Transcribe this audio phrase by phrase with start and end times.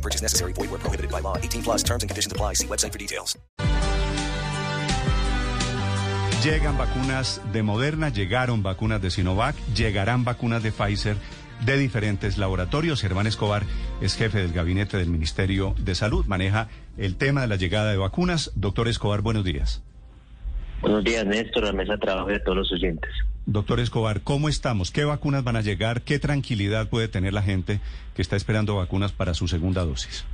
[0.00, 0.54] No purchase necessary.
[0.54, 1.36] Void where prohibited by law.
[1.36, 2.54] 18 plus terms and conditions apply.
[2.54, 3.38] See website for details.
[6.42, 11.18] Llegan vacunas de Moderna, llegaron vacunas de Sinovac, llegarán vacunas de Pfizer
[11.66, 13.02] de diferentes laboratorios.
[13.02, 13.66] Germán Escobar
[14.00, 17.98] es jefe del gabinete del Ministerio de Salud, maneja el tema de la llegada de
[17.98, 18.52] vacunas.
[18.54, 19.82] Doctor Escobar, buenos días.
[20.80, 23.10] Buenos días, Néstor, la mesa de trabajo de todos los oyentes.
[23.46, 24.90] Doctor Escobar, ¿cómo estamos?
[24.90, 26.02] ¿Qué vacunas van a llegar?
[26.02, 27.80] ¿Qué tranquilidad puede tener la gente
[28.14, 30.24] que está esperando vacunas para su segunda dosis?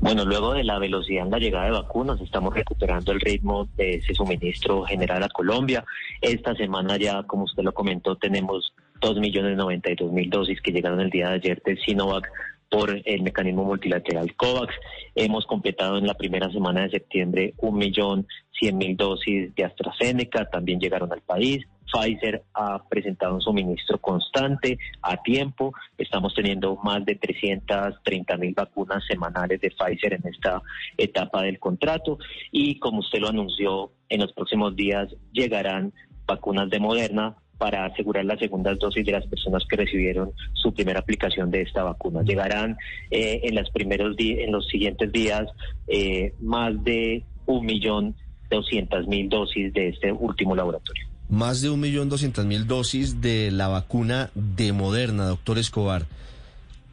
[0.00, 3.96] Bueno, luego de la velocidad en la llegada de vacunas, estamos recuperando el ritmo de
[3.96, 5.84] ese suministro general a Colombia.
[6.20, 11.34] Esta semana ya, como usted lo comentó, tenemos 2.092.000 dosis que llegaron el día de
[11.34, 12.30] ayer de Sinovac
[12.70, 14.74] por el mecanismo multilateral COVAX.
[15.14, 21.22] Hemos completado en la primera semana de septiembre 1.100.000 dosis de AstraZeneca, también llegaron al
[21.22, 21.64] país.
[21.86, 25.72] Pfizer ha presentado un suministro constante a tiempo.
[25.96, 30.60] Estamos teniendo más de 330 mil vacunas semanales de Pfizer en esta
[30.96, 32.18] etapa del contrato.
[32.50, 35.92] Y como usted lo anunció, en los próximos días llegarán
[36.26, 41.00] vacunas de Moderna para asegurar las segundas dosis de las personas que recibieron su primera
[41.00, 42.22] aplicación de esta vacuna.
[42.22, 42.76] Llegarán
[43.10, 45.48] eh, en, los primeros en los siguientes días
[45.88, 48.14] eh, más de un millón
[48.50, 51.06] doscientas mil dosis de este último laboratorio.
[51.28, 56.06] Más de un millón doscientas mil dosis de la vacuna de Moderna, doctor Escobar.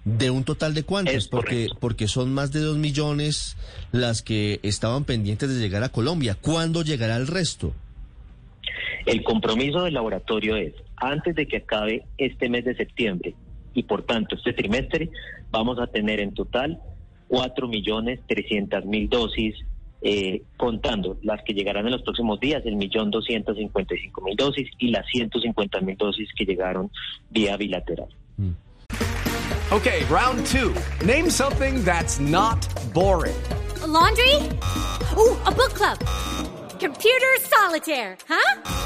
[0.06, 1.30] ¿De un total de cuántas?
[1.30, 3.56] Porque, porque son más de dos millones
[3.94, 6.36] las que estaban pendientes de llegar a Colombia.
[6.36, 7.74] ¿Cuándo llegará el resto?
[9.06, 13.36] El compromiso del laboratorio es, antes de que acabe este mes de septiembre
[13.74, 15.10] y por tanto este trimestre,
[15.52, 16.80] vamos a tener en total
[17.30, 19.56] 4.300.000 dosis,
[20.02, 24.22] eh, contando las que llegarán en los próximos días, el millón doscientos cincuenta y cinco
[24.22, 26.92] mil dosis y las 150 mil dosis que llegaron
[27.30, 28.10] vía bilateral.
[28.38, 28.52] Mm.
[29.72, 30.74] Okay, round two.
[31.06, 33.34] Name something that's not boring.
[33.88, 34.36] laundry?
[35.18, 35.98] Ooh, a book club.
[36.80, 38.83] Computer solitaire, huh?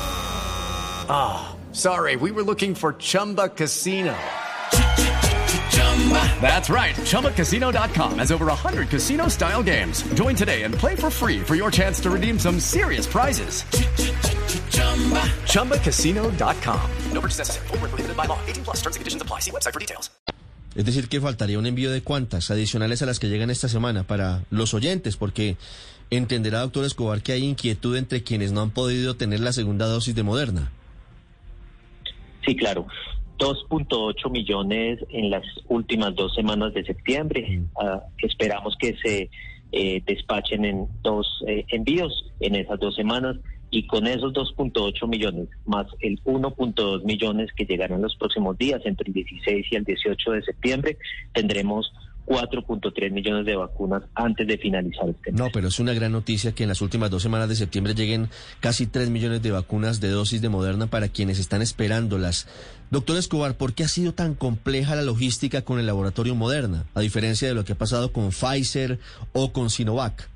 [1.09, 4.15] Ah, oh, sorry, we were looking for Chumba Casino.
[6.41, 6.95] That's right.
[6.95, 10.03] ChumbaCasino.com has over 100 casino style games.
[10.13, 13.63] Join today and play for free for your chance to redeem some serious prizes.
[15.45, 16.91] ChumbaCasino.com.
[17.11, 17.67] No purchase necessary.
[17.67, 18.39] Full prohibited by law.
[18.47, 19.39] 18 plus terms and conditions apply.
[19.39, 20.11] See website for details.
[20.75, 24.03] Es decir, que faltaría un envío de cuantas adicionales a las que llegan esta semana
[24.03, 25.57] para los oyentes, porque
[26.11, 30.13] entenderá, doctor Escobar, que hay inquietud entre quienes no han podido tener la segunda dosis
[30.13, 30.71] de Moderna.
[32.47, 32.87] Sí, claro.
[33.37, 37.61] 2.8 millones en las últimas dos semanas de septiembre.
[37.75, 39.29] Uh, esperamos que se
[39.73, 43.35] eh, despachen en dos eh, envíos en esas dos semanas
[43.69, 49.09] y con esos 2.8 millones más el 1.2 millones que llegarán los próximos días entre
[49.09, 50.97] el 16 y el 18 de septiembre
[51.33, 51.91] tendremos
[52.27, 55.39] 4.3 millones de vacunas antes de finalizar este mes.
[55.39, 58.27] No, pero es una gran noticia que en las últimas dos semanas de septiembre lleguen
[58.59, 62.47] casi 3 millones de vacunas de dosis de Moderna para quienes están esperándolas.
[62.91, 66.99] Doctor Escobar, ¿por qué ha sido tan compleja la logística con el laboratorio Moderna, a
[66.99, 68.99] diferencia de lo que ha pasado con Pfizer
[69.31, 70.29] o con Sinovac?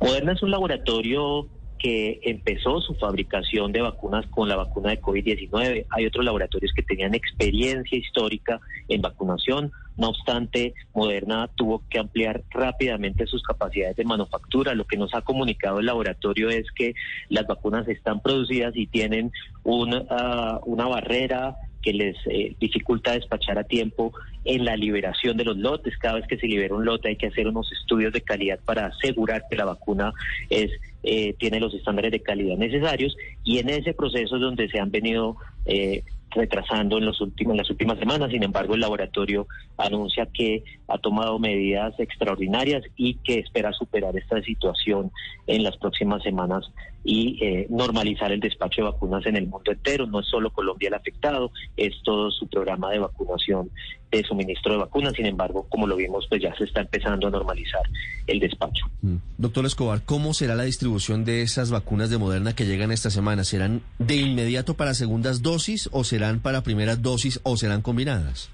[0.00, 1.48] Moderna es un laboratorio
[1.84, 5.84] que empezó su fabricación de vacunas con la vacuna de COVID-19.
[5.90, 9.70] Hay otros laboratorios que tenían experiencia histórica en vacunación.
[9.96, 14.74] No obstante, Moderna tuvo que ampliar rápidamente sus capacidades de manufactura.
[14.74, 16.94] Lo que nos ha comunicado el laboratorio es que
[17.28, 23.58] las vacunas están producidas y tienen una, ah, una barrera que les eh, dificulta despachar
[23.58, 24.12] a tiempo
[24.44, 25.96] en la liberación de los lotes.
[25.98, 28.86] Cada vez que se libera un lote hay que hacer unos estudios de calidad para
[28.86, 30.12] asegurar que la vacuna
[30.48, 30.70] es
[31.02, 33.14] eh, tiene los estándares de calidad necesarios
[33.44, 35.36] y en ese proceso es donde se han venido
[35.66, 36.02] eh,
[36.34, 38.30] retrasando en, los últimos, las últimas semanas.
[38.30, 39.46] Sin embargo, el laboratorio
[39.76, 45.10] anuncia que ha tomado medidas extraordinarias y que espera superar esta situación
[45.46, 46.70] en las próximas semanas
[47.04, 50.06] y eh, normalizar el despacho de vacunas en el mundo entero.
[50.06, 53.70] No es solo Colombia el afectado, es todo su programa de vacunación
[54.16, 55.12] de suministro de vacunas.
[55.14, 57.82] Sin embargo, como lo vimos, pues ya se está empezando a normalizar
[58.26, 58.86] el despacho.
[59.02, 59.16] Mm.
[59.38, 63.44] Doctor Escobar, ¿cómo será la distribución de esas vacunas de Moderna que llegan esta semana?
[63.44, 68.50] ¿Serán de inmediato para segundas dosis o serán para primeras dosis o serán combinadas?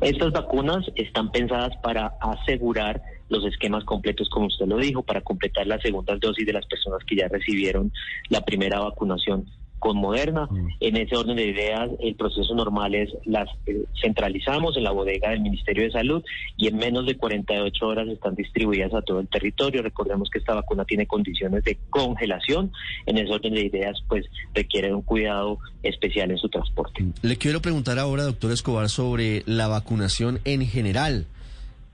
[0.00, 5.66] Estas vacunas están pensadas para asegurar los esquemas completos, como usted lo dijo, para completar
[5.66, 7.92] las segundas dosis de las personas que ya recibieron
[8.28, 9.46] la primera vacunación
[9.82, 10.46] con Moderna.
[10.48, 10.68] Mm.
[10.78, 15.30] En ese orden de ideas, el proceso normal es las eh, centralizamos en la bodega
[15.30, 16.22] del Ministerio de Salud
[16.56, 19.82] y en menos de 48 horas están distribuidas a todo el territorio.
[19.82, 22.70] Recordemos que esta vacuna tiene condiciones de congelación.
[23.06, 24.24] En ese orden de ideas, pues
[24.54, 27.04] requiere un cuidado especial en su transporte.
[27.22, 31.26] Le quiero preguntar ahora, doctor Escobar, sobre la vacunación en general.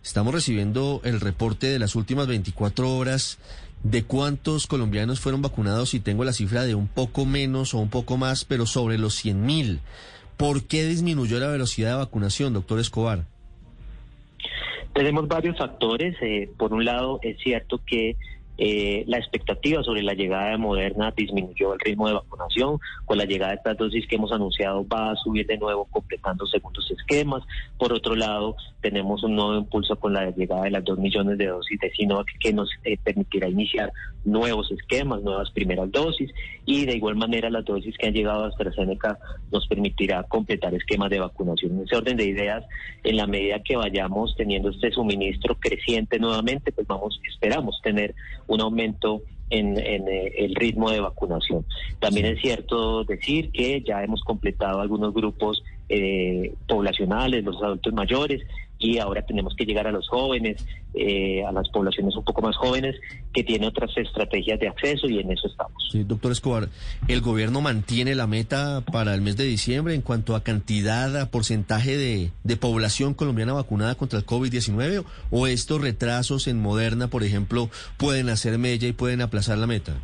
[0.05, 3.39] Estamos recibiendo el reporte de las últimas 24 horas
[3.83, 7.91] de cuántos colombianos fueron vacunados y tengo la cifra de un poco menos o un
[7.91, 9.81] poco más, pero sobre los 100 mil.
[10.37, 13.25] ¿Por qué disminuyó la velocidad de vacunación, doctor Escobar?
[14.93, 16.17] Tenemos varios factores.
[16.21, 18.17] Eh, por un lado, es cierto que
[18.61, 22.81] eh, la expectativa sobre la llegada de Moderna disminuyó el ritmo de vacunación.
[23.05, 26.45] Con la llegada de estas dosis que hemos anunciado va a subir de nuevo completando
[26.47, 27.45] segundos esquemas.
[27.79, 31.47] Por otro lado, tenemos un nuevo impulso con la llegada de las dos millones de
[31.47, 33.93] dosis de Sinovac que nos eh, permitirá iniciar
[34.25, 36.31] nuevos esquemas, nuevas primeras dosis
[36.67, 39.19] y de igual manera las dosis que han llegado a AstraZeneca
[39.53, 41.79] nos permitirá completar esquemas de vacunación.
[41.79, 42.65] En ese orden de ideas,
[43.05, 48.15] en la medida que vayamos teniendo este suministro creciente nuevamente, pues vamos, esperamos tener
[48.49, 51.65] un aumento en, eh, el ritmo de vacunación.
[52.01, 58.43] También es cierto decir que ya hemos completado algunos grupos eh, poblacionales, los adultos mayores,
[58.79, 60.65] y ahora tenemos que llegar a los jóvenes,
[60.95, 62.97] eh, a las poblaciones un poco más jóvenes,
[63.33, 65.89] que tienen otras estrategias de acceso y en eso estamos.
[65.91, 66.69] Sí, doctor Escobar,
[67.09, 71.31] ¿el gobierno mantiene la meta para el mes de diciembre en cuanto a cantidad, a
[71.31, 75.05] porcentaje de, de población colombiana vacunada contra el COVID-19?
[75.31, 79.95] ¿O estos retrasos en Moderna, por ejemplo, pueden hacer mella y pueden aplazar la meta?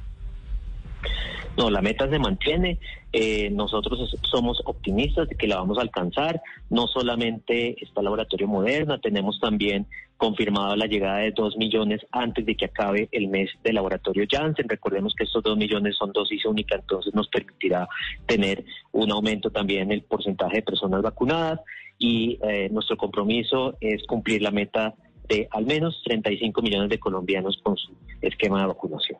[1.56, 2.78] No, la meta se mantiene.
[3.12, 6.42] Eh, nosotros somos optimistas de que la vamos a alcanzar.
[6.68, 9.86] No solamente está el laboratorio Moderna, tenemos también
[10.16, 14.68] confirmado la llegada de dos millones antes de que acabe el mes del laboratorio Janssen.
[14.68, 17.88] Recordemos que estos dos millones son dosis únicas, entonces nos permitirá
[18.26, 21.60] tener un aumento también en el porcentaje de personas vacunadas
[21.98, 24.94] y eh, nuestro compromiso es cumplir la meta
[25.28, 29.18] de al menos 35 millones de colombianos con su esquema de vacunación.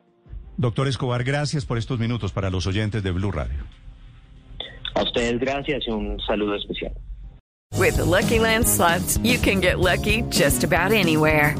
[0.57, 3.63] Doctor Escobar, gracias por estos minutos para los oyentes de Blue Radio.
[4.93, 6.93] A ustedes gracias y un saludo especial.
[7.77, 11.55] With the Lucky Land slots, you can get lucky just about anywhere.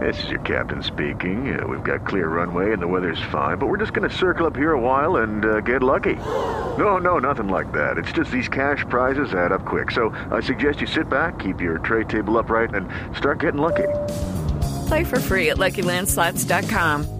[0.00, 1.58] This is your captain speaking.
[1.58, 4.46] Uh, we've got clear runway and the weather's fine, but we're just going to circle
[4.46, 6.16] up here a while and uh, get lucky.
[6.78, 7.98] No, no, nothing like that.
[7.98, 9.90] It's just these cash prizes add up quick.
[9.90, 13.88] So I suggest you sit back, keep your tray table upright, and start getting lucky.
[14.88, 17.19] Play for free at LuckyLandSlots.com.